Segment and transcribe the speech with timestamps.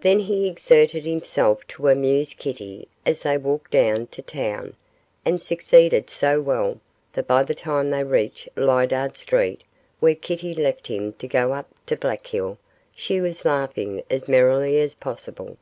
[0.00, 4.74] Then he exerted himself to amuse Kitty as they walked down to town,
[5.24, 6.80] and succeeded so well
[7.12, 9.62] that by the time they reached Lydiard Street,
[10.00, 12.58] where Kitty left him to go up to Black Hill,
[12.92, 15.56] she was laughing as merrily as possible.